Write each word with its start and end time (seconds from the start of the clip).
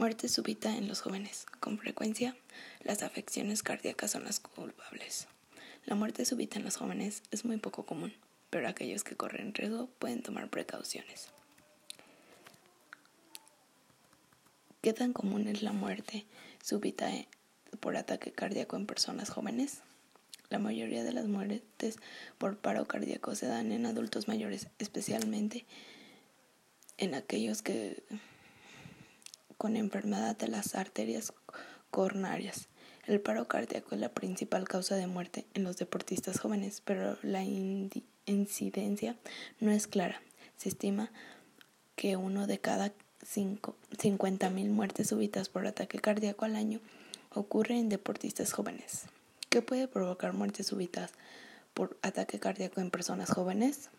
Muerte 0.00 0.30
súbita 0.30 0.74
en 0.78 0.88
los 0.88 1.02
jóvenes. 1.02 1.44
Con 1.60 1.76
frecuencia, 1.76 2.34
las 2.82 3.02
afecciones 3.02 3.62
cardíacas 3.62 4.12
son 4.12 4.24
las 4.24 4.40
culpables. 4.40 5.28
La 5.84 5.94
muerte 5.94 6.24
súbita 6.24 6.58
en 6.58 6.64
los 6.64 6.78
jóvenes 6.78 7.22
es 7.30 7.44
muy 7.44 7.58
poco 7.58 7.84
común, 7.84 8.14
pero 8.48 8.66
aquellos 8.66 9.04
que 9.04 9.14
corren 9.14 9.52
riesgo 9.52 9.90
pueden 9.98 10.22
tomar 10.22 10.48
precauciones. 10.48 11.28
¿Qué 14.80 14.94
tan 14.94 15.12
común 15.12 15.48
es 15.48 15.60
la 15.60 15.72
muerte 15.72 16.24
súbita 16.64 17.10
por 17.80 17.98
ataque 17.98 18.32
cardíaco 18.32 18.76
en 18.76 18.86
personas 18.86 19.28
jóvenes? 19.28 19.82
La 20.48 20.58
mayoría 20.58 21.04
de 21.04 21.12
las 21.12 21.26
muertes 21.26 21.98
por 22.38 22.56
paro 22.56 22.86
cardíaco 22.86 23.34
se 23.34 23.48
dan 23.48 23.70
en 23.70 23.84
adultos 23.84 24.28
mayores, 24.28 24.68
especialmente 24.78 25.66
en 26.96 27.14
aquellos 27.14 27.60
que 27.60 28.02
con 29.60 29.76
enfermedad 29.76 30.38
de 30.38 30.48
las 30.48 30.74
arterias 30.74 31.34
coronarias. 31.90 32.68
El 33.06 33.20
paro 33.20 33.46
cardíaco 33.46 33.94
es 33.94 34.00
la 34.00 34.08
principal 34.08 34.66
causa 34.66 34.96
de 34.96 35.06
muerte 35.06 35.44
en 35.52 35.64
los 35.64 35.76
deportistas 35.76 36.40
jóvenes, 36.40 36.80
pero 36.82 37.18
la 37.20 37.44
incidencia 37.44 39.16
no 39.58 39.70
es 39.70 39.86
clara. 39.86 40.22
Se 40.56 40.70
estima 40.70 41.12
que 41.94 42.16
uno 42.16 42.46
de 42.46 42.58
cada 42.58 42.90
50.000 43.20 44.70
muertes 44.70 45.08
súbitas 45.08 45.50
por 45.50 45.66
ataque 45.66 45.98
cardíaco 45.98 46.46
al 46.46 46.56
año 46.56 46.80
ocurre 47.34 47.78
en 47.78 47.90
deportistas 47.90 48.54
jóvenes. 48.54 49.08
¿Qué 49.50 49.60
puede 49.60 49.88
provocar 49.88 50.32
muertes 50.32 50.68
súbitas 50.68 51.12
por 51.74 51.98
ataque 52.00 52.40
cardíaco 52.40 52.80
en 52.80 52.90
personas 52.90 53.28
jóvenes? 53.30 53.90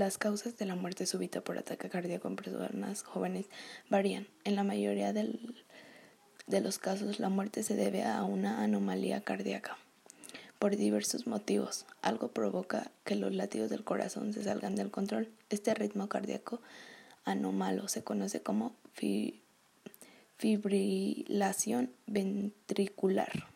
Las 0.00 0.16
causas 0.16 0.56
de 0.56 0.64
la 0.64 0.76
muerte 0.76 1.04
súbita 1.04 1.42
por 1.42 1.58
ataque 1.58 1.90
cardíaco 1.90 2.26
en 2.26 2.36
personas 2.36 3.02
jóvenes 3.02 3.50
varían. 3.90 4.26
En 4.44 4.56
la 4.56 4.64
mayoría 4.64 5.12
de 5.12 5.28
los 6.62 6.78
casos, 6.78 7.20
la 7.20 7.28
muerte 7.28 7.62
se 7.62 7.76
debe 7.76 8.04
a 8.04 8.24
una 8.24 8.64
anomalía 8.64 9.20
cardíaca. 9.20 9.76
Por 10.58 10.74
diversos 10.74 11.26
motivos, 11.26 11.84
algo 12.00 12.28
provoca 12.28 12.90
que 13.04 13.14
los 13.14 13.34
latidos 13.34 13.68
del 13.68 13.84
corazón 13.84 14.32
se 14.32 14.42
salgan 14.42 14.74
del 14.74 14.90
control. 14.90 15.28
Este 15.50 15.74
ritmo 15.74 16.08
cardíaco 16.08 16.62
anómalo 17.26 17.86
se 17.86 18.02
conoce 18.02 18.40
como 18.40 18.72
fibrilación 20.38 21.90
ventricular. 22.06 23.50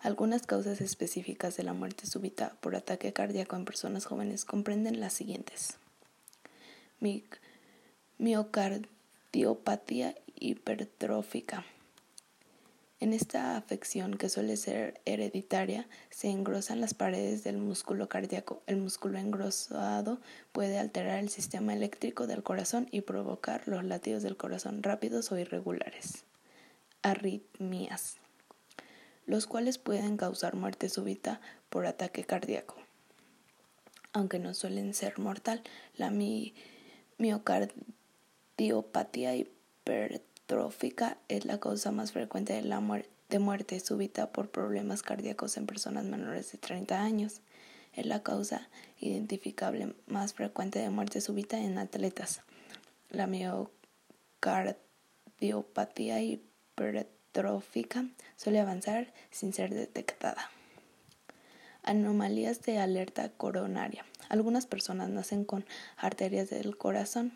Algunas 0.00 0.46
causas 0.46 0.80
específicas 0.80 1.56
de 1.56 1.62
la 1.62 1.72
muerte 1.72 2.06
súbita 2.06 2.56
por 2.60 2.76
ataque 2.76 3.12
cardíaco 3.12 3.56
en 3.56 3.64
personas 3.64 4.04
jóvenes 4.04 4.44
comprenden 4.44 5.00
las 5.00 5.12
siguientes. 5.12 5.78
Miocardiopatía 8.18 10.14
hipertrófica. 10.34 11.64
En 12.98 13.12
esta 13.12 13.58
afección, 13.58 14.16
que 14.16 14.30
suele 14.30 14.56
ser 14.56 15.02
hereditaria, 15.04 15.86
se 16.08 16.30
engrosan 16.30 16.80
las 16.80 16.94
paredes 16.94 17.44
del 17.44 17.58
músculo 17.58 18.08
cardíaco. 18.08 18.62
El 18.66 18.78
músculo 18.78 19.18
engrosado 19.18 20.18
puede 20.52 20.78
alterar 20.78 21.18
el 21.18 21.28
sistema 21.28 21.74
eléctrico 21.74 22.26
del 22.26 22.42
corazón 22.42 22.88
y 22.90 23.02
provocar 23.02 23.68
los 23.68 23.84
latidos 23.84 24.22
del 24.22 24.38
corazón 24.38 24.82
rápidos 24.82 25.30
o 25.30 25.38
irregulares. 25.38 26.24
Arritmias 27.02 28.16
los 29.26 29.46
cuales 29.46 29.78
pueden 29.78 30.16
causar 30.16 30.56
muerte 30.56 30.88
súbita 30.88 31.40
por 31.68 31.86
ataque 31.86 32.24
cardíaco. 32.24 32.76
Aunque 34.12 34.38
no 34.38 34.54
suelen 34.54 34.94
ser 34.94 35.18
mortal, 35.18 35.62
la 35.96 36.12
miocardiopatía 37.18 39.34
hipertrófica 39.36 41.18
es 41.28 41.44
la 41.44 41.60
causa 41.60 41.92
más 41.92 42.12
frecuente 42.12 42.54
de, 42.54 42.62
de 43.28 43.38
muerte 43.38 43.78
súbita 43.80 44.32
por 44.32 44.50
problemas 44.50 45.02
cardíacos 45.02 45.56
en 45.56 45.66
personas 45.66 46.04
menores 46.04 46.52
de 46.52 46.58
30 46.58 47.02
años. 47.02 47.40
Es 47.92 48.06
la 48.06 48.22
causa 48.22 48.68
identificable 49.00 49.94
más 50.06 50.34
frecuente 50.34 50.78
de 50.78 50.90
muerte 50.90 51.20
súbita 51.20 51.58
en 51.58 51.78
atletas. 51.78 52.42
La 53.10 53.26
miocardiopatía 53.26 56.22
hipertrófica 56.22 57.15
suele 58.36 58.60
avanzar 58.60 59.12
sin 59.30 59.52
ser 59.52 59.74
detectada. 59.74 60.50
Anomalías 61.82 62.62
de 62.62 62.78
alerta 62.78 63.30
coronaria. 63.30 64.04
Algunas 64.28 64.66
personas 64.66 65.08
nacen 65.08 65.44
con 65.44 65.64
arterias 65.96 66.50
del 66.50 66.76
corazón 66.76 67.32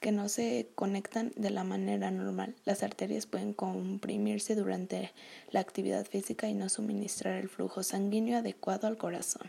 que 0.00 0.12
no 0.12 0.28
se 0.28 0.70
conectan 0.74 1.32
de 1.36 1.50
la 1.50 1.62
manera 1.62 2.10
normal. 2.10 2.54
Las 2.64 2.82
arterias 2.82 3.26
pueden 3.26 3.52
comprimirse 3.52 4.54
durante 4.54 5.12
la 5.50 5.60
actividad 5.60 6.06
física 6.06 6.48
y 6.48 6.54
no 6.54 6.68
suministrar 6.68 7.36
el 7.36 7.48
flujo 7.48 7.82
sanguíneo 7.82 8.38
adecuado 8.38 8.86
al 8.86 8.96
corazón. 8.96 9.48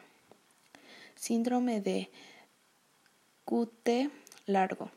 Síndrome 1.16 1.80
de 1.80 2.10
QT 3.46 4.12
largo. 4.46 4.92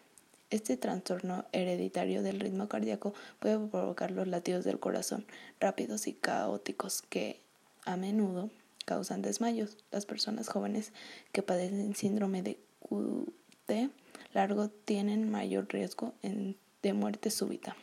Este 0.54 0.76
trastorno 0.76 1.47
hereditario 1.50 2.22
del 2.22 2.38
ritmo 2.38 2.69
cardíaco 2.69 3.12
puede 3.41 3.59
provocar 3.59 4.12
los 4.12 4.28
latidos 4.28 4.65
del 4.65 4.78
corazón 4.78 5.26
rápidos 5.59 6.06
y 6.06 6.12
caóticos 6.12 7.03
que 7.03 7.41
a 7.84 7.97
menudo 7.97 8.50
causan 8.84 9.20
desmayos. 9.20 9.76
Las 9.91 10.06
personas 10.06 10.48
jóvenes 10.48 10.93
que 11.32 11.43
padecen 11.43 11.97
síndrome 11.97 12.44
de 12.44 12.60
QT 12.88 13.91
largo 14.32 14.69
tienen 14.69 15.28
mayor 15.28 15.66
riesgo 15.70 16.14
de 16.22 16.93
muerte 16.93 17.31
súbita. 17.31 17.75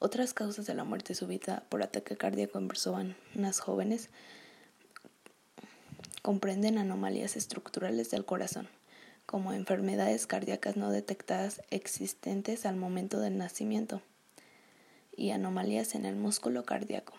Otras 0.00 0.34
causas 0.34 0.66
de 0.66 0.74
la 0.74 0.84
muerte 0.84 1.14
súbita 1.14 1.64
por 1.70 1.82
ataque 1.82 2.18
cardíaco 2.18 2.58
en 2.58 2.68
personas 2.68 3.60
jóvenes 3.60 4.10
comprenden 6.20 6.76
anomalías 6.76 7.38
estructurales 7.38 8.10
del 8.10 8.26
corazón 8.26 8.68
como 9.26 9.52
enfermedades 9.52 10.26
cardíacas 10.26 10.76
no 10.76 10.90
detectadas 10.90 11.62
existentes 11.70 12.66
al 12.66 12.76
momento 12.76 13.20
del 13.20 13.38
nacimiento 13.38 14.02
y 15.16 15.30
anomalías 15.30 15.94
en 15.94 16.04
el 16.04 16.16
músculo 16.16 16.64
cardíaco. 16.64 17.14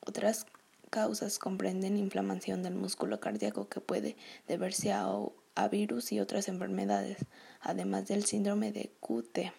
Otras 0.00 0.46
causas 0.90 1.38
comprenden 1.38 1.96
inflamación 1.96 2.62
del 2.62 2.74
músculo 2.74 3.20
cardíaco 3.20 3.68
que 3.68 3.80
puede 3.80 4.16
deberse 4.46 4.92
a, 4.92 5.08
virus 5.70 6.12
y 6.12 6.20
otras 6.20 6.48
enfermedades, 6.48 7.18
además 7.60 8.06
del 8.06 8.24
síndrome 8.24 8.72
de 8.72 8.90
QT 9.00 9.52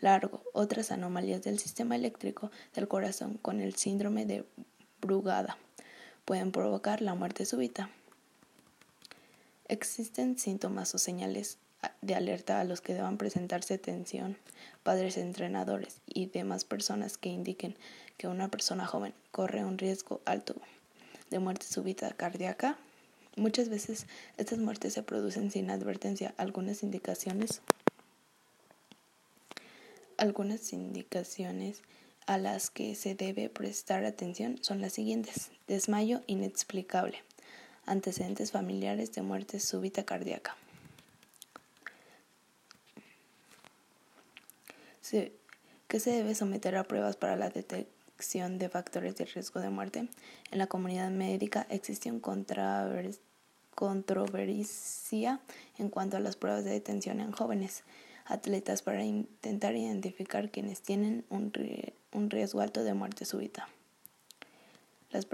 largo, 0.00 0.42
otras 0.52 0.92
anomalías 0.92 1.42
del 1.42 1.58
sistema 1.58 1.96
eléctrico 1.96 2.50
del 2.74 2.88
corazón 2.88 3.38
con 3.38 3.60
el 3.60 3.74
síndrome 3.74 4.26
de 4.26 4.44
Brugada 5.00 5.56
pueden 6.24 6.52
provocar 6.52 7.00
la 7.00 7.14
muerte 7.14 7.44
súbita. 7.44 7.90
Existen 9.68 10.38
síntomas 10.38 10.94
o 10.94 10.98
señales 10.98 11.58
de 12.00 12.14
alerta 12.14 12.60
a 12.60 12.64
los 12.64 12.80
que 12.80 12.94
deban 12.94 13.18
presentarse 13.18 13.74
atención 13.74 14.36
padres 14.82 15.16
entrenadores 15.16 16.00
y 16.06 16.26
demás 16.26 16.64
personas 16.64 17.18
que 17.18 17.28
indiquen 17.28 17.76
que 18.16 18.28
una 18.28 18.48
persona 18.48 18.86
joven 18.86 19.12
corre 19.30 19.64
un 19.64 19.78
riesgo 19.78 20.20
alto 20.24 20.54
de 21.30 21.38
muerte 21.38 21.66
súbita 21.66 22.10
cardíaca. 22.10 22.78
Muchas 23.36 23.68
veces 23.68 24.06
estas 24.38 24.58
muertes 24.58 24.94
se 24.94 25.02
producen 25.02 25.50
sin 25.50 25.70
advertencia. 25.70 26.34
Algunas 26.38 26.82
indicaciones 26.82 27.60
algunas 30.16 30.72
indicaciones 30.72 31.82
a 32.26 32.38
las 32.38 32.70
que 32.70 32.94
se 32.94 33.14
debe 33.14 33.48
prestar 33.48 34.04
atención 34.04 34.58
son 34.62 34.80
las 34.80 34.94
siguientes. 34.94 35.50
Desmayo 35.68 36.22
inexplicable 36.26 37.22
antecedentes 37.88 38.52
familiares 38.52 39.12
de 39.12 39.22
muerte 39.22 39.60
súbita 39.60 40.04
cardíaca. 40.04 40.56
¿Qué 45.88 46.00
se 46.00 46.10
debe 46.10 46.34
someter 46.34 46.76
a 46.76 46.84
pruebas 46.84 47.16
para 47.16 47.34
la 47.36 47.48
detección 47.48 48.58
de 48.58 48.68
factores 48.68 49.16
de 49.16 49.24
riesgo 49.24 49.60
de 49.60 49.70
muerte? 49.70 50.08
En 50.50 50.58
la 50.58 50.66
comunidad 50.66 51.10
médica 51.10 51.66
existe 51.70 52.12
una 52.12 52.20
controversia 53.74 55.40
en 55.78 55.88
cuanto 55.88 56.18
a 56.18 56.20
las 56.20 56.36
pruebas 56.36 56.64
de 56.64 56.72
detención 56.72 57.20
en 57.20 57.32
jóvenes 57.32 57.84
atletas 58.26 58.82
para 58.82 59.02
intentar 59.02 59.74
identificar 59.74 60.50
quienes 60.50 60.82
tienen 60.82 61.24
un, 61.30 61.52
riesgo 62.30 62.60
alto 62.60 62.84
de 62.84 62.92
muerte 62.92 63.24
súbita. 63.24 63.68
Las 65.10 65.24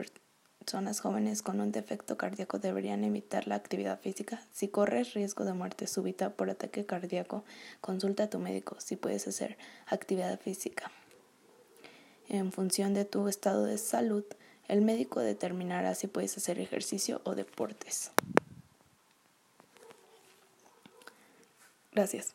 personas 0.65 1.01
jóvenes 1.01 1.43
con 1.43 1.61
un 1.61 1.73
defecto 1.73 2.17
cardíaco 2.17 2.59
deberían 2.59 3.05
evitar 3.05 3.47
la 3.47 3.55
actividad 3.55 4.01
física. 4.01 4.41
Si 4.51 4.69
corres 4.69 5.13
riesgo 5.13 5.45
de 5.45 5.53
muerte 5.53 5.87
súbita 5.87 6.31
por 6.31 6.49
ataque 6.49 6.87
cardíaco, 6.87 7.45
consulta 7.83 8.25
a 8.25 8.31
tu 8.31 8.39
médico 8.39 8.77
si 8.79 8.97
puedes 8.97 9.29
hacer 9.29 9.59
actividad 9.87 10.41
física. 10.41 10.91
En 12.31 12.51
función 12.51 12.95
de 12.95 13.05
tu 13.05 13.29
estado 13.29 13.65
de 13.65 13.77
salud, 13.77 14.25
el 14.67 14.81
médico 14.81 15.21
determinará 15.21 15.95
si 15.95 16.07
puedes 16.07 16.35
hacer 16.39 16.59
ejercicio 16.59 17.21
o 17.25 17.35
deportes. 17.35 18.11
Gracias. 21.93 22.35